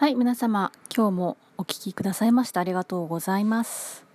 [0.00, 4.06] はい皆様今日もお聞きくださいましてありがとうございます、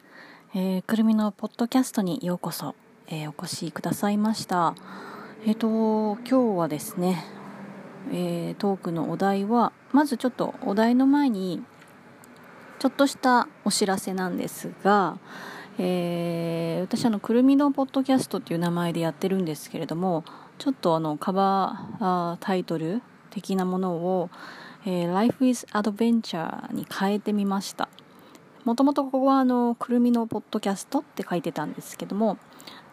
[0.56, 2.74] えー、くるみのポッドキャストにようこそ、
[3.06, 4.74] えーお越しくださいました。
[5.46, 5.68] えっ、と
[6.28, 7.24] 今日はですね、
[8.12, 11.64] えトークのお題はまずちょっとお題の前に
[12.80, 15.20] ちょっとしたお知らせなんですが、
[15.78, 20.24] え私あのくるみのポッドキャストっていう名前でやってるんですけれども
[20.58, 24.32] ちょっとあのカバータイトル的なものを、
[24.86, 27.90] えー Life is Adventure に変えてみました。
[28.66, 32.40] もともとここはあのくるみのポッドキャストって書いてたんですけども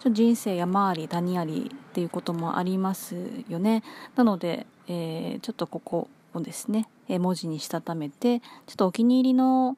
[0.01, 3.17] ちょ人生山あり谷ありっていうこともあります
[3.49, 3.83] よね。
[4.17, 9.77] なので、えーちょっとここをですね、文字にしたためてちょっとお気に入りの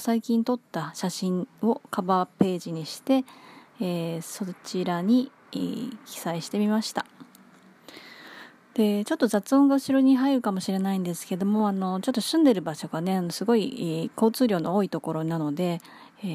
[0.00, 3.24] 最近撮った写真をカバーページにして、
[3.80, 5.58] えーそちらに、え
[6.06, 7.04] 記載してみました。
[8.74, 15.80] でちょっと雑音が後ろに入るかもしれないんですけどもあのちょっと住んでる場所がねすごい、交通量の多いところなので、
[16.24, 16.26] え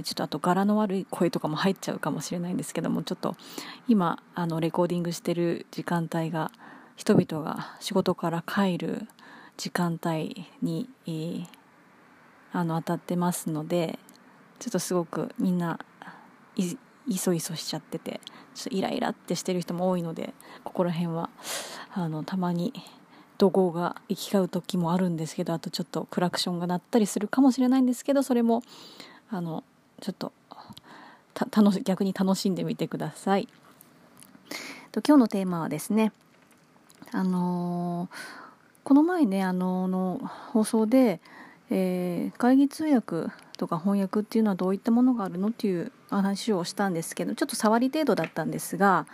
[0.00, 3.36] ーちょっとあと柄の悪い声とかも入っちゃうかもしれないんですけどもちょっと
[3.88, 6.52] 今あのレコーディングしてる時間帯が
[6.96, 9.06] 人々が仕事から帰る
[9.56, 11.46] 時間帯に、えー
[12.52, 13.98] あの当たってますので
[14.58, 15.78] ちょっとすごくみんな
[17.08, 18.20] いそいそしちゃってて
[18.54, 21.30] ちょっとイライラってしてる人も多いのでここら辺は
[21.92, 22.72] あのたまに
[23.38, 28.62] 怒号が行き交う時もあるんですけどあとちょっとクラクションが鳴ったりするかもしれないんですけどそれも
[29.30, 29.64] あの
[30.00, 30.32] ちょっと
[31.34, 33.48] た楽し逆に楽しんでみてください。
[34.90, 36.12] と今日のテーマはですね
[37.12, 38.48] あのー
[38.84, 40.18] この前ねあのの
[40.52, 41.20] 放送で、
[41.70, 43.26] えー会議通訳
[43.58, 49.06] とか翻訳っていうのはどういったものがあるのっていう話をしたんですけどちょっと触り程度だったんですが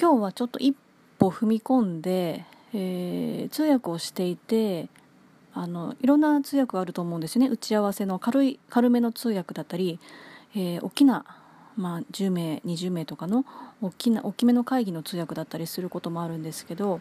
[0.00, 0.76] 今日はちょっと一
[1.18, 4.88] 歩踏み込んで、えー通訳をしていて
[5.54, 7.48] あのいろんな通訳があると思うんですよね。
[7.48, 9.98] 打ち合わせの軽い軽めの通訳だったり、
[10.54, 11.24] えー大きな、
[11.76, 13.44] まあ、10名20名とかの
[13.80, 17.00] 大きな大きめの会議の通訳だったりすることもあるんですけど、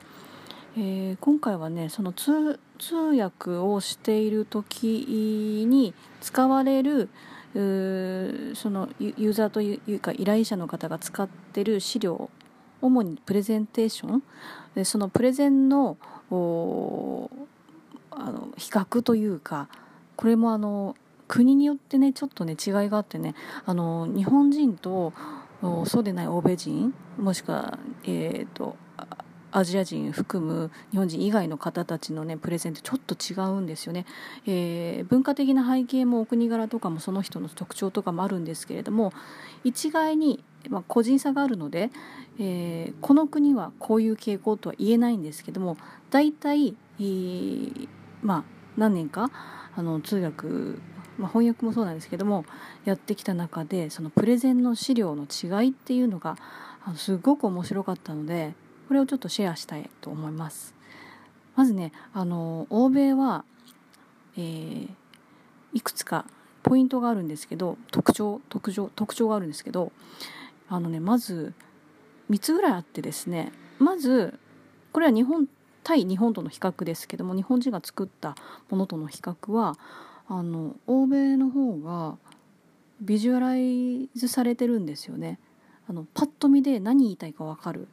[0.76, 7.10] えー今回はねその通通訳をしている時に使われる
[7.54, 7.60] そ
[8.70, 12.30] のユーザーというか依頼者の方が使ってる資料
[12.82, 14.22] 主にプレゼンテーショ
[14.76, 14.86] ン？
[14.86, 15.98] そのプレゼンの
[16.30, 17.30] あの
[18.58, 19.70] 比較というか
[20.16, 20.96] これもあの
[21.28, 23.36] 国によってねちょっとね違いがあってね
[23.66, 25.14] あの日本人と
[25.86, 28.76] そうでない欧米人もしくは、えー、と
[29.52, 34.06] アジア人含む日本人以外の方たちのねプレゼンってちょっと違うんですよね、
[34.46, 39.14] えー文化的な背景もお国柄とかもその人の特徴とかもあるんですけれども
[39.64, 41.92] 一概に、まあ、個人差があるので、
[42.40, 45.78] えーこの国はこういう傾向とは言えないんですけども
[46.10, 47.88] 大体、えー
[48.22, 48.44] まあ
[48.78, 49.32] 何年か
[49.76, 50.48] あの通訳、
[51.18, 52.46] まあ、翻訳もそうなんですけども
[52.86, 56.38] やってきた中でそのプレゼンの資料の違いっていうのが
[56.96, 58.54] すごく面白かったので
[58.88, 60.74] これをちょっとシェアしたいと思います。
[61.56, 63.44] まずねあの欧米は、
[64.38, 64.90] えー
[65.74, 66.26] いくつか
[66.64, 69.92] ポイントがあるんですけど特徴特徴特徴があるんですけど
[70.70, 71.54] あのねまず
[72.32, 74.40] 3つぐらいあってですねまず
[74.92, 75.48] これは日本
[75.84, 78.36] 対日本との比較ですけども日本人が作った
[78.70, 79.78] ものとの比較は
[80.28, 82.18] あの欧米の方が
[83.00, 85.40] ビジュアライズされてるんですよね。
[85.88, 87.88] あのパッと見で何言いたいか分かる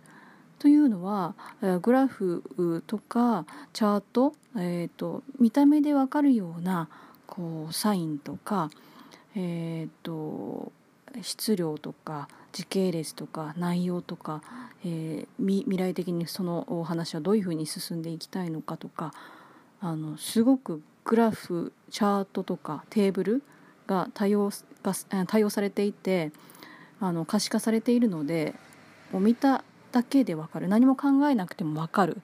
[0.64, 1.34] というのは、
[1.82, 3.44] グラフとか
[3.74, 6.88] チャート、えー、と見た目で分かるような
[7.26, 8.70] こうサインとか、
[9.36, 10.72] えー、と
[11.20, 14.40] 質量とか時系列とか内容とか、
[14.86, 19.12] えーみ未来的にそのお話はどういうふうに進んでいきたいのかとか
[19.82, 23.42] あのすごくグラフチャートとかテーブル
[23.86, 24.50] が多用
[24.82, 24.94] が
[25.26, 26.32] 多用されていて
[27.00, 28.54] あの可視化されているので
[29.12, 29.62] もう見た
[29.94, 32.20] だけで分かる何も考えなくても分かるっ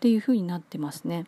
[0.00, 1.24] ていうふうになってますね。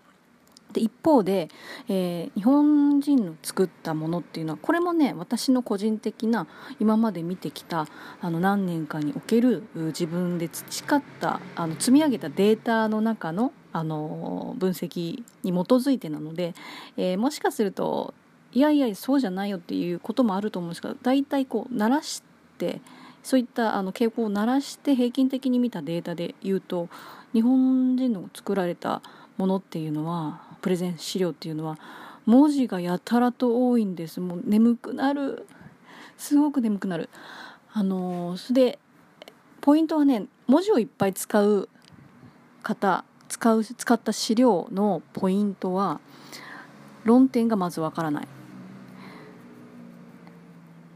[0.72, 1.48] で一方で、
[1.88, 6.46] えー日本人の作ったものっていうのはこれもね私の個人的な
[6.80, 7.86] 今まで見てきた
[8.20, 16.54] あの何年かにおける自分で培ったあの積み上げたデータの中のあの分析に基づいてなので、
[16.96, 18.12] えーもしかすると
[18.52, 22.22] いやいやそうじゃないよっていうこともあると思うんですけど大体こう鳴らし
[22.58, 22.80] て
[23.28, 26.88] そういったあの傾向を鳴らして平均的に見たデータで言うと
[27.34, 29.02] 日本人の作られた
[29.36, 31.78] ものっていうのはプレゼン資料っていうのは
[32.24, 34.22] 文字がやたらと多いんです。
[34.22, 35.46] もう眠くなる。
[36.16, 37.10] すごく眠くなる。
[37.74, 38.78] あのそれで
[39.60, 41.68] ポイントはね文字をいっぱい使う
[42.62, 46.00] 方使う使った資料のポイントは
[47.04, 48.28] 論点がまずわからない。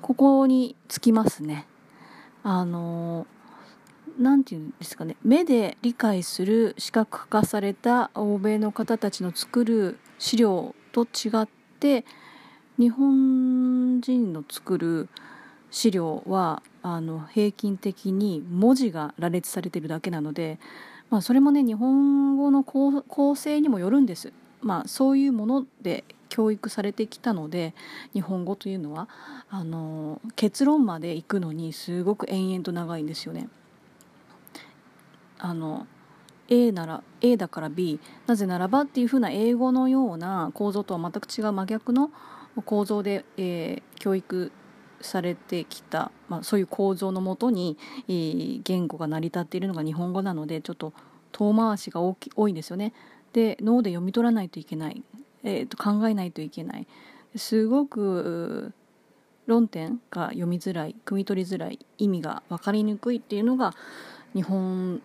[0.00, 1.66] ここにつきますね。
[2.42, 3.26] あの
[4.18, 11.48] 何て言うんですかね目で理解する視覚化された欧米の方たちの作る資料と違っ
[11.80, 12.04] て
[12.78, 15.08] 日本人の作る
[15.70, 20.58] 資料はあの平均的に文字が羅列されてるだけなので、
[21.10, 24.32] まあ、それもね日本語の構成にもよるんです。
[24.60, 27.74] まあ、そういうもので教育されてきたので
[28.14, 29.06] 日本語というのは
[29.50, 33.50] あの結論まで行くのにすごく延々と長いんですよね。
[35.38, 35.86] あの
[36.48, 42.10] A なら A だから B なぜならばっていうふうな英語のような構造とは全く違う真逆の
[42.64, 44.52] 構造で、えー、教育
[45.02, 47.76] されてきた、まあ、そういう構造のもとに、
[48.08, 50.94] えー、言語が成り立っているのが日本語なのでちょっと
[51.30, 52.94] 遠回しが大き多いんですよね。
[53.34, 55.02] で脳で読み取らないといけない、
[55.44, 56.86] えー、と考えないといけない
[57.36, 58.72] すごく
[59.46, 63.74] 論点が読みづらい汲み取りづらい意味が分かりにくいっていうのが
[64.34, 65.02] 日本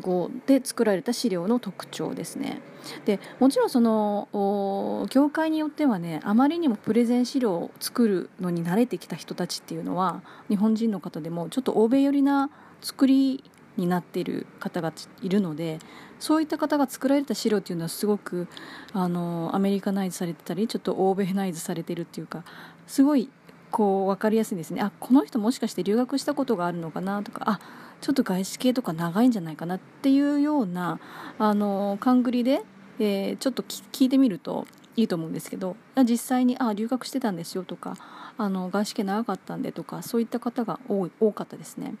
[0.00, 2.60] 語で作られた資料の特徴ですね。
[3.06, 12.50] でもちろんその業界によってはねあまりにもプレゼン資料を作るのに慣れてきた人たちっていうのは日本人の方でもちょっと欧米寄りな
[12.82, 13.42] 作り
[13.78, 14.92] になっている方が
[15.22, 15.78] いるので
[16.18, 18.48] そういった方が作られた資料っていうのはすごく
[18.92, 22.44] あのアメリカナイズされてたりちょっと欧米ナイズされてるっていうか
[22.86, 23.30] すごい
[23.70, 27.60] こう分かりやすいんですねあこの人もしかして留学したことがあるのかなとかあ
[28.00, 31.00] ちょっと外資系とか長いんじゃないかなっていうような
[31.38, 32.62] あの勘繰りで、
[32.98, 34.66] えー、ちょっと聞いてみると
[34.96, 37.96] いいと思うんですけど実際にあ留学してたんですよとか
[38.36, 41.94] あの外資系長かったんでとかそういった方が多かったですね。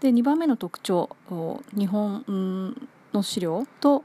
[0.00, 1.10] で2番目の特徴
[1.76, 2.74] 日本
[3.12, 4.04] の資料と、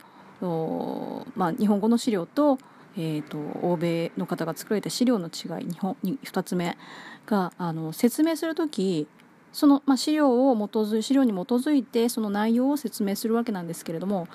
[1.35, 2.57] まあ、日本語の資料と,、
[2.97, 6.77] えーと、欧米の方が作られた資料の違い日本2つ目
[7.25, 9.07] があの説明する時
[9.51, 14.27] その、まあ、資料を基づ資料に基づいてその内容を説明するわけなんですけれども、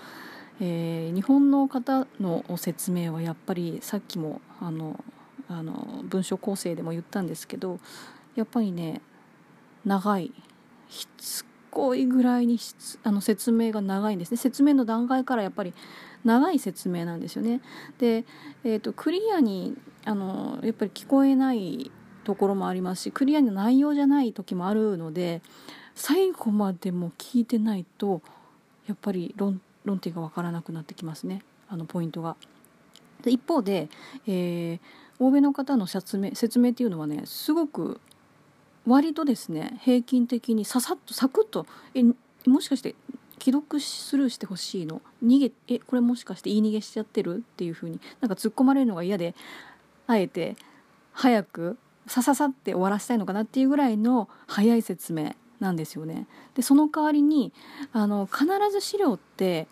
[0.60, 5.02] えー、日本の方の説明はやっぱりさっきもあの
[5.48, 7.80] あの文章構成でも言ったんですけど
[8.36, 9.00] やっぱりね
[9.84, 10.30] 長い
[10.88, 12.58] しつこいぐらいに
[13.02, 15.74] あの説明が長いんですね説明の段階からやっぱり
[16.24, 17.60] 長い説明なんですよね。
[17.98, 18.24] で、
[18.64, 21.90] えーと、クリアにあのやっぱり聞こえない
[22.24, 25.40] ところもありますしクリアな内容じゃない時もあるので
[25.94, 28.20] 最後までも聞いてないと
[28.86, 32.36] やっぱり論論点が分からなくなってきますねあのポイントが。
[33.22, 33.88] で一方で、
[34.26, 34.80] えー、
[35.18, 38.00] 欧米の方の説明説明っていうのはねすごく
[38.88, 42.02] 割とですね平均的にささっとサクッとえ
[42.46, 42.94] もしかして
[43.40, 45.00] 既読スルーしてほしいの？
[45.22, 47.36] 逃げえこれもしかして言い逃げしちゃってる？
[47.36, 49.34] っていう風になんか突っ込まれるのが嫌で
[50.06, 50.56] あえて
[51.12, 51.76] 早く
[52.06, 56.26] さささって終わらせたいのかなっていうぐらいの早い説明なんですよね。
[56.54, 57.52] でその代わりに
[57.92, 59.68] あの必ず資料って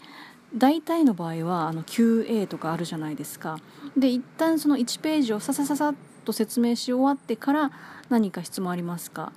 [0.55, 3.59] 大体の場合はあの QA とかあるじゃないですか。
[3.97, 5.95] で一旦その1ページをささささっ
[6.27, 7.71] と説明し終わってから
[8.11, 9.33] 何か質問ありますか？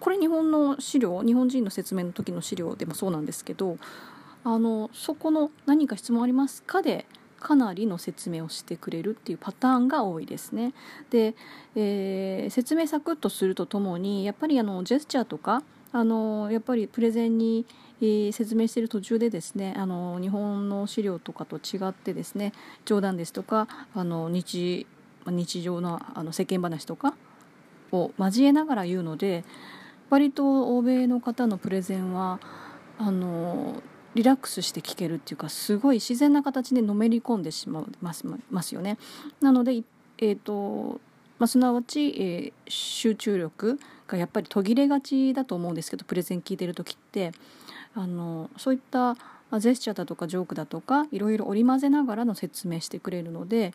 [0.00, 3.78] これ日本の資料日本人の説明の時の資料でもそうなんですけど
[4.44, 7.06] あのそこの「何か質問ありますか?」で
[7.38, 10.72] かなりの説明をしてくれるっていうパターンが多いですね。
[11.10, 11.36] で、
[11.76, 17.64] えー、説明サクッとするとともにやっぱりあのジェスチャーとかあのやっぱりプレゼンに、
[18.00, 22.52] えー、説明している途中でですねあの日本の資料とかと違ってですね
[22.84, 24.86] 冗談ですとかあの日
[25.30, 27.14] 日常のあの世間話とか
[27.92, 29.44] を交えながら言うので
[30.10, 32.40] 割と欧米の方のプレゼンは
[32.98, 33.82] あの
[34.14, 38.98] リラックスして聞けるっていうかすごい自然な形でのめり込んでしまいますますよね。
[39.40, 39.82] なので、
[40.18, 41.00] えーと
[41.38, 43.78] まあ、すなわち、えー、集中力
[44.08, 47.32] がやっぱり途切れがちだと思うんですけどプレゼン聞いてる時って
[47.94, 49.16] あのそういった
[49.58, 53.72] ジェスチャーだとかジョークだとかいろいろ織り交ぜながらの説明してくれるので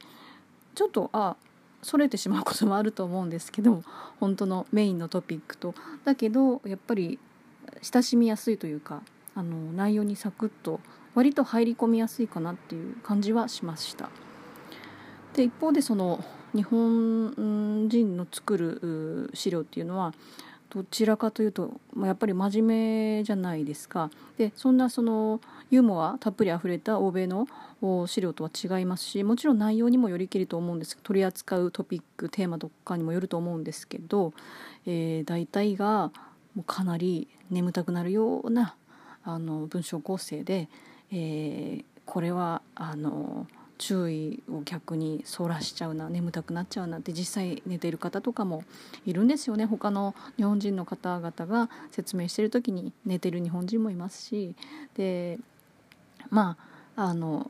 [0.76, 1.36] ちょっとあ
[1.82, 3.84] それてしまうこともあると思うんですけど
[4.20, 5.74] 本当のメインのトピックと
[6.06, 7.20] だけどやっぱり
[7.82, 9.02] 親しみやすいというか
[9.34, 10.80] あの内容にサクッと
[11.16, 14.10] 割と入り込みやすいかなっていう感じはしました。
[15.34, 16.24] で一方でその
[16.54, 20.14] 日本人の作る資料っていうのは
[20.74, 24.10] どちらかというとやっぱり真面目じゃないですか。
[24.38, 27.48] でそんなそのユーモアたっぷりあふれた欧米の
[28.08, 30.98] 資料とは違いますしもちろん内容にもよりけりと思うんです。
[31.04, 34.34] 取り扱うトピックテーマとかにもよると思うんですけど、
[34.86, 36.12] えー、大体が
[36.56, 38.76] もうかなり眠たくなるような
[39.26, 40.70] あの文章構成で、
[41.12, 43.46] えー、これはあの
[43.82, 48.64] 注意を逆にそらしちゃうな眠たくなっちゃうなって実際寝ている方とかも
[49.08, 54.54] いるんですよね他の日本人の方々が説明してる時に寝てる日本人もいますし
[54.96, 55.40] で
[56.30, 56.58] ま
[56.96, 57.50] ああの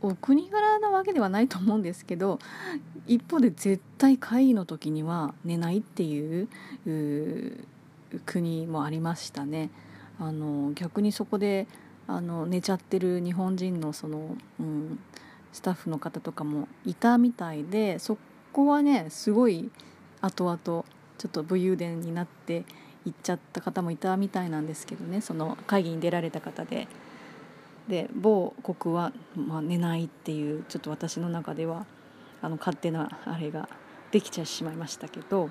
[0.00, 2.38] お国柄なわけではないと思うんですけど
[3.06, 6.48] 一方で絶対会議の時には寝ないっていう
[8.24, 9.68] 国もありましたね。
[10.18, 11.66] あの逆にそこで
[12.06, 14.98] あの寝ちゃってる日本人のその、うん、
[15.52, 18.18] スタッフの方とかもいたみたいでそ
[18.52, 19.70] こはねすごい
[20.20, 20.84] 後々ちょ
[21.26, 22.64] っと武勇伝になって
[23.04, 26.88] 行っちゃった方もいたみたいなんですけどねその会議に出られた方で。
[27.88, 31.86] で某国は、まあ、寝ないっていうちょっと私の中では
[32.42, 33.68] あの勝手なあれが
[34.10, 35.50] できちゃしまいましたけど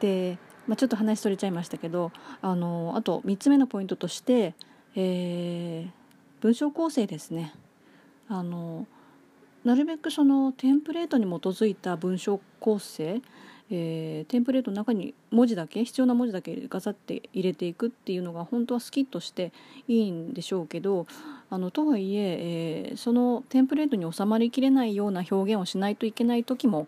[0.00, 4.54] で、まあ、ちょっと話それちゃいましたけどあのあと3つ目のポイントとして、
[4.96, 5.90] えー、
[6.40, 7.54] 文章構成ですね。
[8.28, 8.86] あの
[9.64, 13.20] なるべくそのテンプレートに基づいた文章構成
[13.70, 19.52] えー、テンプレートの中に文字だけ必要な文字だけガサって入れていくっていうのが本当はスキッとして
[19.86, 21.06] いいんでしょうけど
[21.50, 26.86] あのとはいええー、そのテンプレートに収まりきれないような表現をしないといけない時も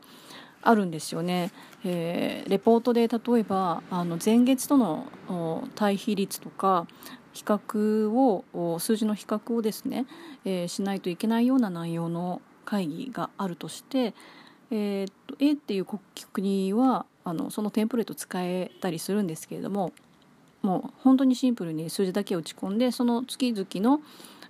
[0.63, 1.53] あるんですよね。
[1.85, 6.87] えー、レポートで例えばあの前月との対比率とか
[7.33, 10.07] 比較を数字の比較をですね、
[10.45, 14.15] えー、しないといけないような内容の会議があるとして
[14.71, 15.87] えー、っと A っていう
[16.33, 19.93] 国はあのそのテンプレート使えたりするんですけれども
[20.63, 24.01] もう本当にシンプルに数字だけ打ち込んでその月々の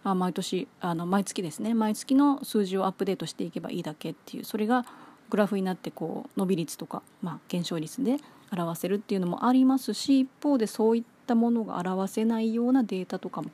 [0.04, 4.84] あ毎年あの毎月ですね毎月の数字をアップデートしていけばいいだけっていうそれが
[5.30, 8.16] グラフになってこう伸び率とか、まあ、減少率で
[8.52, 13.50] 表せるっていうのもありますし一方でそういったものが表せないようなデータとかも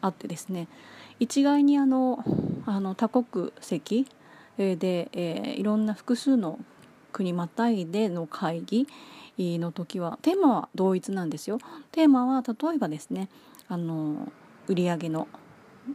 [0.00, 0.68] あってですね
[1.18, 2.24] 一概にあの
[2.66, 4.06] あの多国籍
[4.56, 6.58] で、えー、いろんな複数の
[7.12, 8.86] 国またいでの会議
[9.38, 11.58] の時はテーマは同一なんですよ。
[11.92, 13.28] テーマは例えばですね
[13.68, 14.30] あの
[14.68, 15.28] 売上の、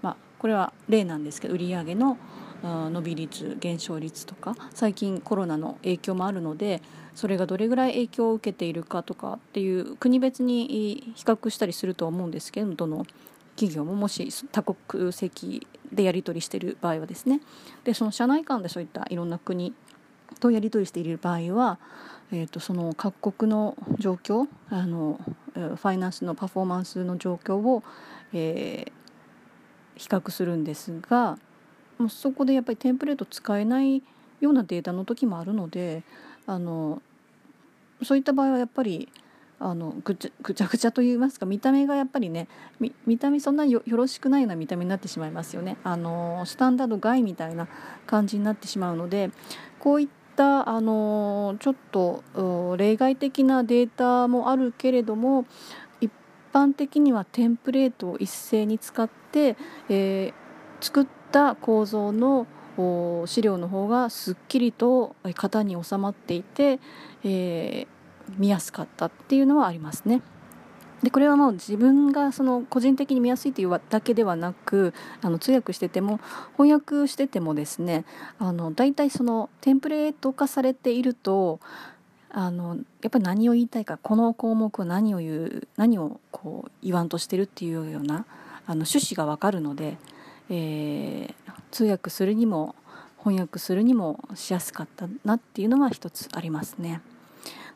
[0.01, 2.17] まあ、これは例なんですけど売上の
[2.63, 6.81] 伸び率減少率とか最近コロナの影響もあるので
[7.15, 13.05] それがどれぐらい影響を受けているかとかっていう国別に比較したりするとは思うんですけどどの
[13.61, 17.41] 企業ももし多国籍でやり取りしている場合はですね。
[17.83, 19.73] でその社内間でそういったいろんな国
[20.39, 21.77] とやり取りしている場合は、
[22.31, 25.19] えーと、その各国の状況あの
[25.53, 27.83] ファイナンスのパフォーマンスの状況を、
[28.33, 31.37] えー、比較するんですが
[31.99, 34.01] もうそこでやっぱりテンプレート使えない
[34.39, 36.03] ようなデータの時もあるので
[36.47, 37.01] あの
[38.01, 39.09] そういった場合はやっぱり
[39.63, 42.47] あのぐちゃぐちゃぐちゃと言いますか見た目がやっぱりね
[43.05, 45.77] 見た目そんなよよろしくないような見た目になってしまいますよね。
[45.83, 47.67] あのスタンダード外みたいな
[48.07, 49.29] 感じになってしまうので
[49.79, 52.23] こういったあのちょっと
[52.77, 55.45] 例外的なデータもあるけれども
[55.99, 56.11] 一
[56.51, 59.55] 般的にはテンプレートを一斉に使って、
[59.89, 60.33] えー、
[60.83, 62.47] 作った構造の
[63.27, 66.79] 資料の方がすっきりと型に収まっていて、
[67.23, 68.00] えー
[68.37, 70.21] 見やすかったっていうのはありますね。
[71.03, 76.19] でこれはもう自分がその個人的に見やすいというだけではなくあの通訳してても
[76.57, 78.05] 翻訳しててもですね
[78.37, 81.59] あの大体そのテンプレート化されていると
[82.29, 88.25] あのやっぱり何を言いたいかこの項目を何を言う何をこう言わんとしてるっていうような
[88.67, 89.97] あの趣旨が分かるので、
[90.49, 92.75] えー、通訳するにも
[93.17, 97.01] 翻訳するにもしやすかったなっていうのは一つありますね。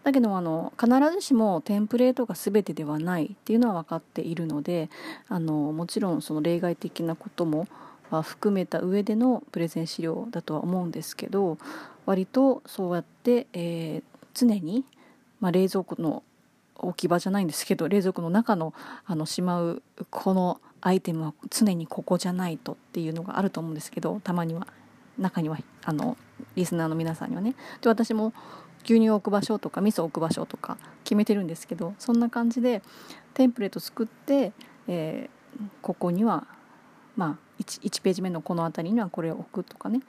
[0.06, 4.92] だけどあの必ずしもテンプレートが全てではないっていうのは分かっているので
[5.28, 7.68] あのもちろんその例外的なことも
[8.22, 11.58] 含めた上でのプレゼン資料だとは思うんですけど
[12.06, 14.04] 割とそうやって、えー、
[14.36, 14.86] 常に、
[15.40, 16.22] まあ、冷蔵庫の
[16.76, 18.76] 置き場じゃないんですけど冷蔵庫の中の
[19.08, 19.82] あのしまう
[20.12, 24.68] このアイテムは常にここじゃないとっていうのがあると思うんですけどたまには
[25.18, 26.16] 中にはあの
[26.56, 27.56] リスナーの皆さんにはね。
[27.82, 28.34] で私も
[28.86, 32.82] 牛乳を置く場所とか味噌を置く場所とか決めてるんですけどそんな感じで
[33.34, 34.54] テンプレート作って、
[34.88, 36.48] えー、ここには
[37.16, 40.02] まあ 1, 1ページ目のこの辺りにはこれを置くとかね、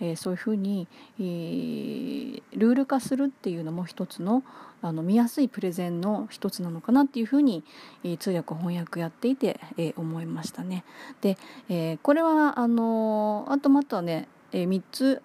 [0.00, 4.42] えー、そういうふうに、えー、ルール化するっていうのも一つの
[4.80, 7.64] あの見やすいプレゼンの一つなのかなっていうふうに、
[8.04, 10.84] えー、通訳翻訳やっていて、え、思いましたね。
[11.20, 11.36] で、
[11.68, 15.20] え、これはあのあとまたね、え、3つ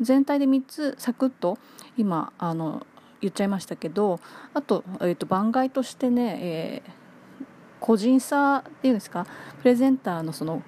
[0.00, 1.58] 全体で3つサクッと
[1.96, 2.86] 今あの
[3.20, 4.20] 言っちゃいましたけど
[4.54, 7.44] あと,、えーと、番外としてね、えー、
[7.80, 9.26] 個人差っていうんですか
[9.58, 10.62] プレゼンターのその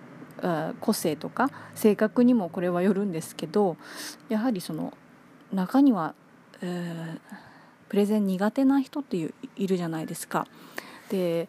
[0.81, 3.77] 個性とか性格にもこれはよるんですけど
[4.29, 4.93] やはりその
[5.53, 6.15] 中には、
[6.61, 7.21] えー、
[7.89, 10.47] プレゼン苦手な人っていういるじゃないですか。
[11.11, 11.49] で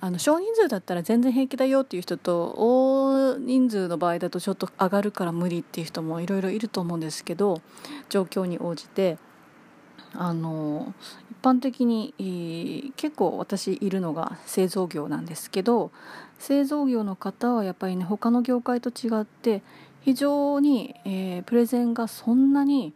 [0.00, 7.60] あの少人数だったら全然平気だよっていう人と大人数の場合だとちょっと上がるから無理っていう人もいろいろいると思うんですけど
[8.08, 9.18] 状況に応じて
[10.12, 10.94] あの
[11.30, 15.90] 一般的に、結構私いるのが製造業なんですけど
[16.38, 19.62] 製造業の方はやっぱりね他の業界と違って
[20.02, 22.92] 非常に、えー、プレゼンがそんなに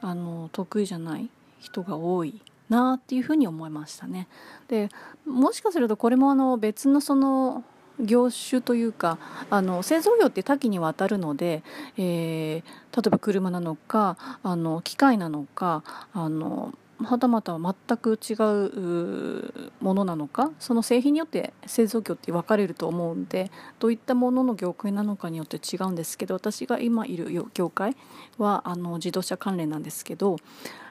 [0.00, 2.40] あの得意じゃない人が多い。
[2.68, 4.28] なっていうふうに思いましたね。
[4.68, 4.88] で
[5.24, 7.64] もしかするとこれもあの別のその
[8.00, 9.18] 業種というか
[9.50, 11.62] あの製造業って多岐にわたるので、
[11.96, 12.62] えー、例
[13.06, 15.82] えば車なのかあの機械なのか
[16.12, 27.96] あのはたまた全く違うものなのかその製品によって製造業って分かれると思うんでどういったものの業界なのかによって違うんですけど私が今いる業界
[28.38, 30.36] はあの自動車関連なんですけど、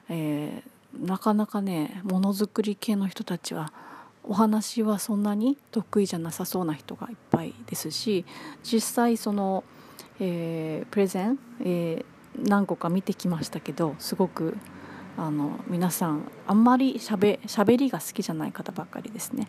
[0.09, 3.73] えー、なかなかねものづくり系の人たちは
[4.23, 8.25] お話はそんなに得意じゃなさそうな人がいっぱいですし
[8.63, 9.63] 実際その、
[10.19, 14.57] えー、プレゼン、えー、何個か見てきましたけどすごく
[15.17, 19.47] あの皆さんあんまりしゃべしゃべりが好きじゃない方ばっかりですね。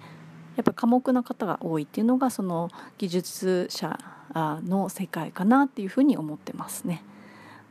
[0.57, 3.99] やっぱ寡黙な方が多いっていうのがその技術者
[4.35, 7.03] の世界かなっていうふうに思ってますね。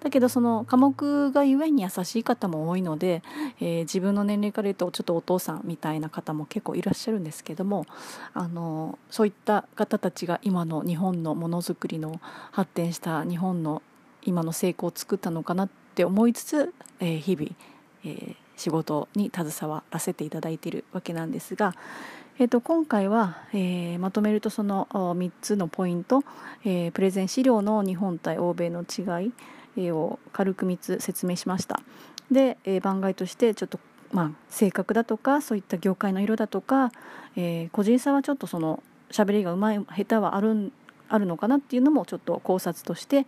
[0.05, 3.23] だけどその科目がゆえに優しい方も多いので、
[3.59, 7.87] えー、自分の年齢から言うとちょっとお父さんみたいな方も結構いらっしゃるんですけども
[8.35, 12.21] あのそういった方たちが今の日本のものづくりの
[12.51, 13.81] 発展した日本の
[14.21, 17.49] 今の成功を作ったのかなって思いつつ、えー、日々、
[18.03, 21.73] えー、仕事に携わらせていただいているわけなんですが、
[22.37, 26.23] えー、と今回は、えー、まとめるとその3つのポイント、
[26.63, 29.31] えー、プレゼン資料の日本対欧米の違い
[29.91, 31.81] を軽く3つ説明しました。
[32.31, 33.79] で、え、番外としてちょっと
[34.11, 36.91] まあ性格だとかそういった業界の色だとか、
[37.35, 40.71] えー、個人差はちょっとその喋りがうまい下手はある
[41.07, 43.27] あるのかなっていうのもちょっと考察として、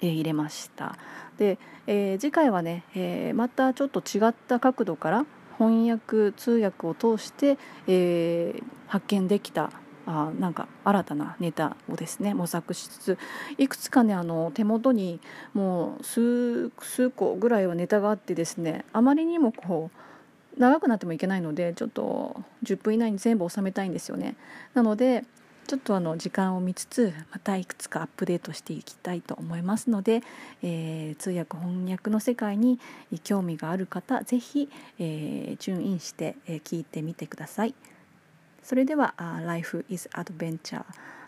[0.00, 0.96] え、入れました。
[1.38, 5.26] で、えー、次回はね、えー、またちょっと違った角度から
[5.58, 9.70] 翻訳通訳を通して、えー、発見できた
[10.10, 13.18] あなんか新たなネタをですね模索しつつ
[13.58, 15.20] いくつかねあの手元に
[15.54, 24.36] もう数数個ぐらいはネタがあってですねあまりにもこう長くなってもいけないのでちょっと10分以内に全部収めたいんですよね。
[24.74, 25.24] なので
[25.70, 30.20] ちょっとあの時間を見つつまたいくつかアップデートしていきたいと思いますので、
[30.64, 32.80] えー、通訳翻訳の世界に
[33.22, 34.68] 興味がある方是非、
[34.98, 37.74] えー、チューンインして、え、聞いてみてください。
[38.62, 39.14] それでは
[39.46, 40.84] 「Life is Adventure」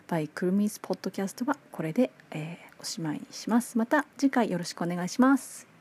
[0.07, 3.77] by くるみすポッドキャストはこれで、えー、おしまいにします。
[3.77, 5.72] また次回よろしくお願いします。